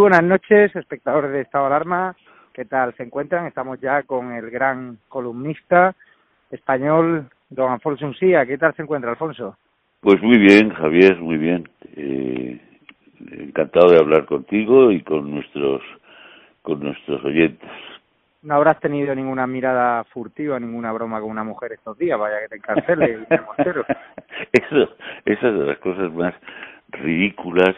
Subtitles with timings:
[0.00, 2.16] Buenas noches, espectadores de Estado de Alarma.
[2.54, 3.44] ¿Qué tal se encuentran?
[3.44, 5.94] Estamos ya con el gran columnista
[6.50, 8.46] español, don Alfonso Uncía.
[8.46, 9.58] ¿Qué tal se encuentra, Alfonso?
[10.00, 11.68] Pues muy bien, Javier, muy bien.
[11.96, 12.58] Eh,
[13.30, 15.82] encantado de hablar contigo y con nuestros
[16.62, 17.70] con nuestros oyentes.
[18.40, 22.48] No habrás tenido ninguna mirada furtiva, ninguna broma con una mujer estos días, vaya que
[22.48, 23.18] te encarcele,
[24.52, 26.32] Eso, esas de las cosas más
[26.88, 27.76] ridículas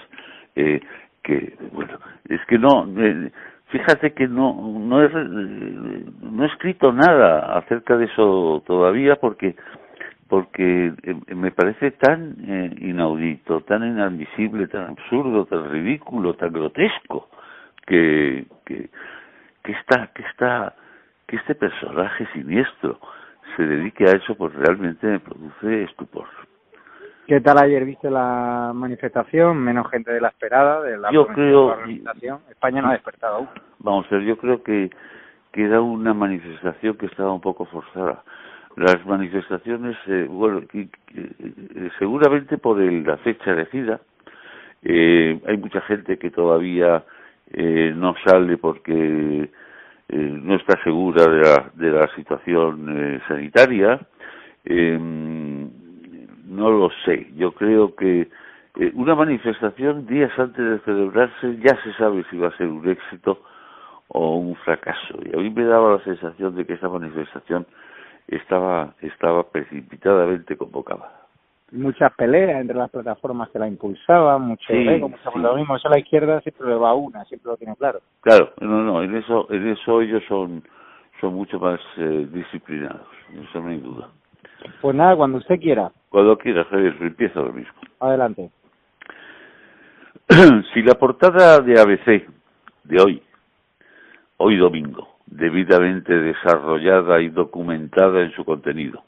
[0.54, 0.80] eh,
[1.22, 3.30] que, bueno, es que no, eh,
[3.68, 9.56] fíjate que no, no, he, no he escrito nada acerca de eso todavía porque
[10.32, 17.28] porque eh, me parece tan eh, inaudito, tan inadmisible, tan absurdo, tan ridículo, tan grotesco
[17.86, 18.88] que, que,
[19.62, 20.74] que está, que está,
[21.26, 22.98] que este personaje siniestro
[23.56, 26.26] se dedique a eso, pues realmente me produce estupor.
[27.26, 29.58] ¿Qué tal ayer viste la manifestación?
[29.58, 31.76] Menos gente de la esperada, de la, yo creo,
[32.50, 33.48] España no ha despertado aún.
[33.78, 34.90] Vamos a ver, yo creo que,
[35.52, 38.22] que era una manifestación que estaba un poco forzada
[38.76, 44.00] las manifestaciones, eh, bueno, eh, seguramente por la fecha elegida,
[44.82, 47.04] eh, hay mucha gente que todavía
[47.52, 49.50] eh, no sale porque
[50.08, 53.98] no está segura de la, de la situación sanitaria.
[54.62, 55.41] Em,
[56.52, 57.28] no lo sé.
[57.34, 58.28] Yo creo que
[58.94, 63.38] una manifestación días antes de celebrarse ya se sabe si va a ser un éxito
[64.08, 65.18] o un fracaso.
[65.24, 67.66] Y a mí me daba la sensación de que esa manifestación
[68.28, 71.20] estaba, estaba precipitadamente convocada.
[71.70, 75.98] Muchas peleas entre las plataformas que la impulsaban, mucho sí, lo mismo, eso a la
[75.98, 78.00] izquierda siempre le va a una, siempre lo tiene claro.
[78.20, 80.62] Claro, no, no, en eso, en eso ellos son,
[81.18, 84.10] son mucho más eh, disciplinados, eso no hay duda.
[84.80, 85.90] Pues nada, cuando usted quiera.
[86.08, 87.72] Cuando quiera, Javier, empieza lo mismo.
[88.00, 88.50] Adelante.
[90.74, 92.26] si la portada de ABC
[92.84, 93.22] de hoy,
[94.38, 99.02] hoy domingo, debidamente desarrollada y documentada en su contenido.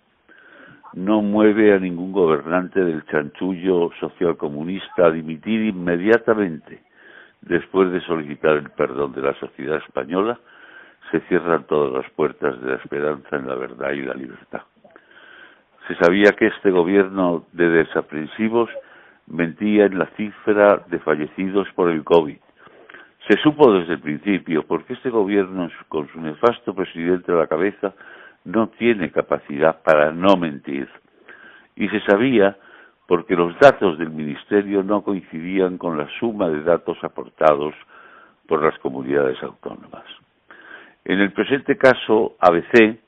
[0.94, 6.82] No mueve a ningún gobernante del chanchullo socialcomunista a dimitir inmediatamente
[7.46, 10.38] después de solicitar el perdón de la sociedad española,
[11.10, 14.62] se cierran todas las puertas de la esperanza en la verdad y la libertad.
[15.88, 18.70] Se sabía que este gobierno de desaprensivos
[19.26, 22.36] mentía en la cifra de fallecidos por el COVID
[23.28, 27.94] se supo desde el principio, porque este gobierno, con su nefasto presidente a la cabeza,
[28.44, 30.88] no tiene capacidad para no mentir.
[31.74, 32.56] Y se sabía
[33.06, 37.74] porque los datos del Ministerio no coincidían con la suma de datos aportados
[38.46, 40.04] por las comunidades autónomas.
[41.06, 42.98] En el presente caso, ABC,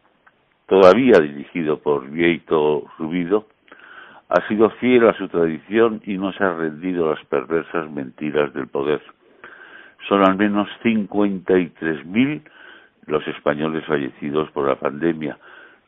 [0.66, 3.46] todavía dirigido por Vieito Rubido,
[4.28, 8.52] ha sido fiel a su tradición y no se ha rendido a las perversas mentiras
[8.52, 9.00] del poder
[10.08, 12.42] son al menos 53.000
[13.06, 15.38] los españoles fallecidos por la pandemia,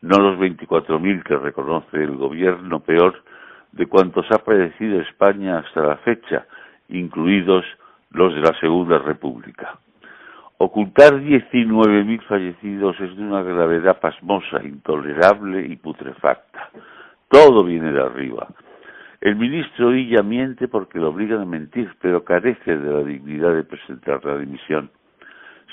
[0.01, 3.21] no los 24.000 que reconoce el gobierno, peor
[3.73, 6.45] de cuantos ha padecido España hasta la fecha,
[6.87, 7.65] incluidos
[8.11, 9.77] los de la Segunda República.
[10.61, 16.69] Ocultar 19.000 fallecidos es de una gravedad pasmosa, intolerable y putrefacta.
[17.29, 18.45] Todo viene de arriba.
[19.21, 23.63] El ministro Illa miente porque lo obligan a mentir, pero carece de la dignidad de
[23.63, 24.91] presentar la dimisión.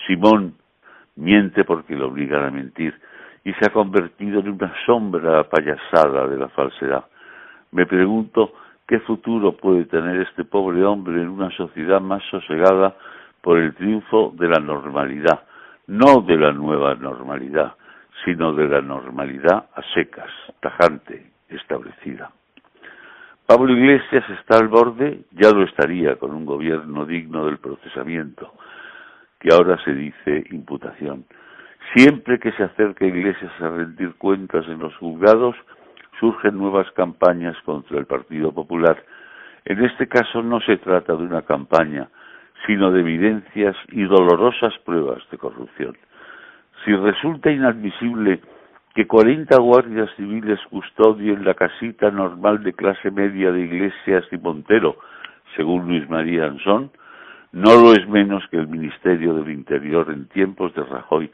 [0.07, 0.55] Simón
[1.17, 2.95] miente porque lo obligan a mentir
[3.43, 7.07] y se ha convertido en una sombra payasada de la falsedad.
[7.73, 8.53] Me pregunto
[8.87, 12.95] qué futuro puede tener este pobre hombre en una sociedad más sosegada
[13.47, 15.45] por el triunfo de la normalidad,
[15.87, 17.75] no de la nueva normalidad,
[18.25, 22.33] sino de la normalidad a secas, tajante, establecida.
[23.47, 28.53] Pablo Iglesias está al borde, ya lo estaría con un gobierno digno del procesamiento,
[29.39, 31.25] que ahora se dice imputación.
[31.95, 35.55] Siempre que se acerca Iglesias a rendir cuentas en los juzgados,
[36.19, 39.01] surgen nuevas campañas contra el Partido Popular.
[39.65, 42.09] En este caso no se trata de una campaña,
[42.67, 45.97] sino de evidencias y dolorosas pruebas de corrupción.
[46.85, 48.41] Si resulta inadmisible
[48.95, 54.97] que 40 guardias civiles custodien la casita normal de clase media de Iglesias y Montero,
[55.55, 56.91] según Luis María Ansón,
[57.53, 61.31] no lo es menos que el Ministerio del Interior en tiempos de Rajoy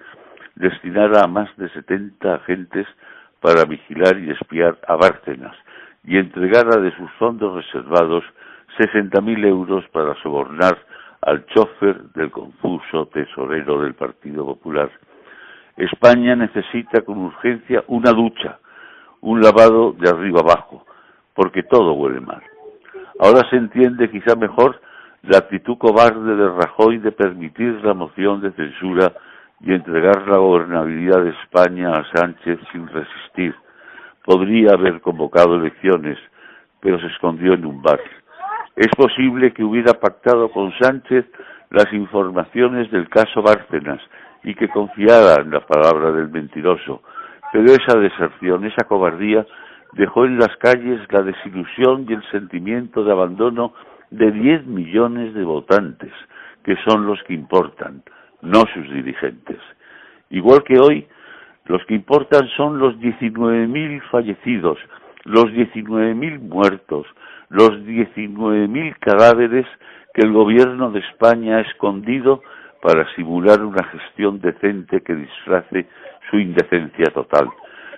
[0.55, 2.87] destinara a más de 70 agentes
[3.41, 5.57] para vigilar y espiar a Bárcenas
[6.05, 8.25] y entregara de sus fondos reservados
[8.79, 10.79] 60.000 euros para sobornar
[11.23, 14.91] al chofer del confuso tesorero del Partido Popular
[15.77, 18.59] España necesita con urgencia una ducha,
[19.23, 20.85] un lavado de arriba abajo,
[21.35, 22.43] porque todo huele mal.
[23.19, 24.81] Ahora se entiende quizá mejor
[25.23, 29.13] la actitud cobarde de Rajoy de permitir la moción de censura
[29.61, 33.55] y entregar la gobernabilidad de España a Sánchez sin resistir.
[34.25, 36.19] Podría haber convocado elecciones,
[36.81, 38.01] pero se escondió en un bar.
[38.77, 41.27] Es posible que hubiera pactado con Sánchez
[41.71, 44.01] las informaciones del caso Bárcenas
[44.45, 47.03] y que confiara en la palabra del mentiroso,
[47.53, 49.47] pero esa deserción, esa cobardía,
[49.93, 53.75] dejó en las calles la desilusión y el sentimiento de abandono
[54.11, 56.13] de 10 millones de votantes,
[56.65, 58.03] que son los que importan,
[58.41, 59.59] no sus dirigentes.
[60.31, 61.07] Igual que hoy,
[61.67, 64.79] los que importan son los 19.000 fallecidos,
[65.25, 67.07] los 19.000 muertos,
[67.53, 69.67] los 19.000 cadáveres
[70.15, 72.43] que el gobierno de España ha escondido
[72.81, 75.87] para simular una gestión decente que disfrace
[76.31, 77.51] su indecencia total.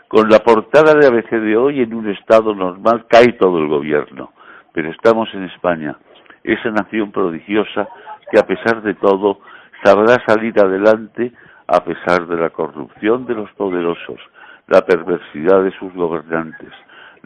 [0.08, 4.32] Con la portada de ABC de hoy, en un estado normal, cae todo el gobierno.
[4.72, 5.96] Pero estamos en España,
[6.42, 7.88] esa nación prodigiosa
[8.30, 9.38] que a pesar de todo
[9.84, 11.32] sabrá salir adelante
[11.68, 14.18] a pesar de la corrupción de los poderosos,
[14.66, 16.72] la perversidad de sus gobernantes,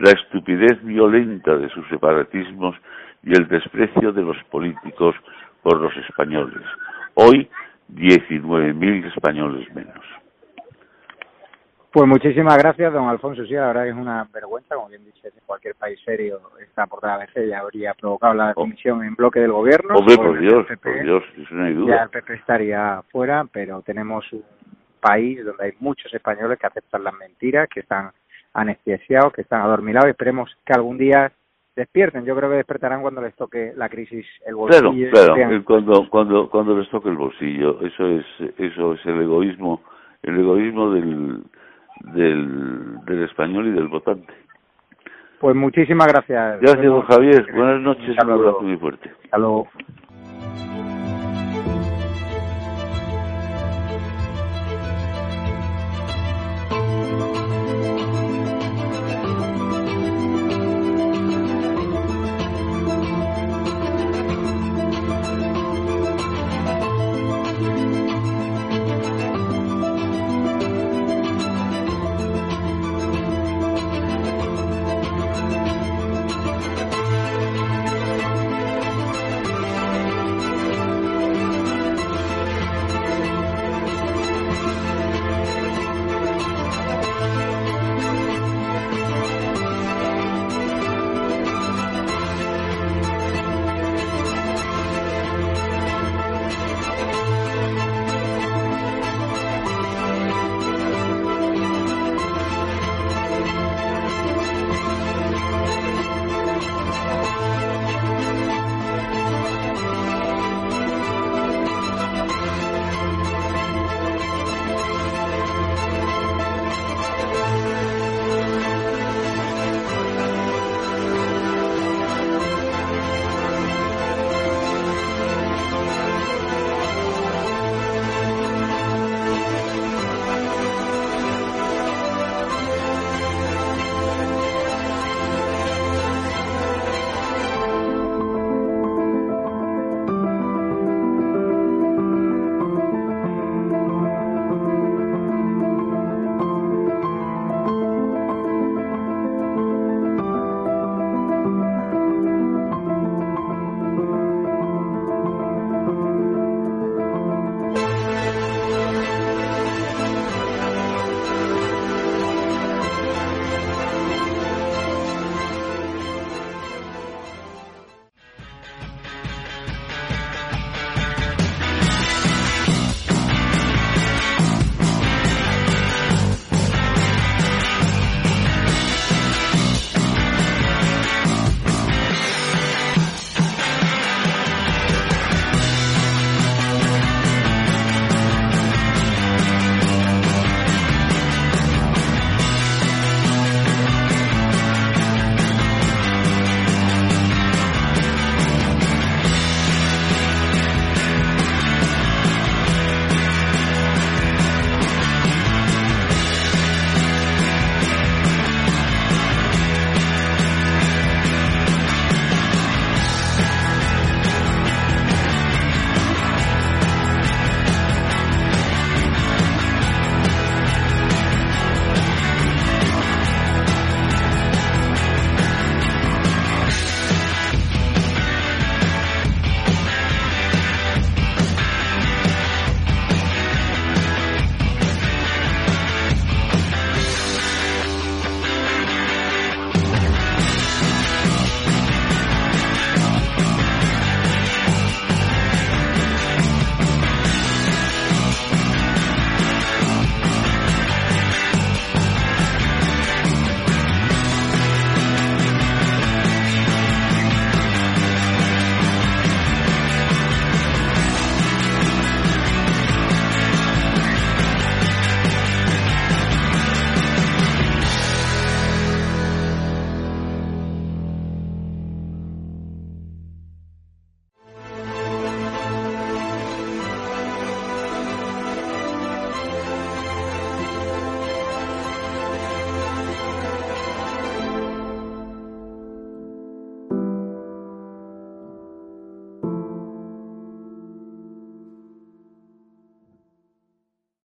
[0.01, 2.77] la estupidez violenta de sus separatismos
[3.23, 5.15] y el desprecio de los políticos
[5.63, 6.63] por los españoles.
[7.15, 7.49] Hoy,
[7.95, 10.05] 19.000 españoles menos.
[11.91, 13.45] Pues muchísimas gracias, don Alfonso.
[13.45, 16.87] Sí, la verdad que es una vergüenza, como bien dice, en cualquier país serio esta
[16.87, 18.55] portada veces ya habría provocado la oh.
[18.55, 19.97] comisión en bloque del gobierno.
[19.97, 21.97] Hombre, por Dios, por Dios, eso no hay duda.
[21.97, 24.45] Ya el PP estaría fuera, pero tenemos un
[25.01, 28.11] país donde hay muchos españoles que aceptan las mentiras, que están
[28.55, 30.11] anestesiados, que están adormilados.
[30.11, 31.33] Esperemos que algún día
[31.77, 32.25] despierten.
[32.25, 35.11] Yo creo que despertarán cuando les toque la crisis el bolsillo.
[35.11, 35.65] Claro, claro.
[35.65, 37.81] Cuando, cuando, cuando les toque el bolsillo.
[37.83, 38.25] Eso es,
[38.59, 39.83] eso es el egoísmo,
[40.23, 41.43] el egoísmo del
[42.01, 44.33] del, del español y del votante.
[45.41, 46.61] Pues muchísimas gracias.
[46.61, 47.47] Gracias, don Javier.
[47.55, 48.17] Buenas noches.
[48.23, 49.11] Un abrazo muy fuerte.
[49.25, 49.69] Hasta luego.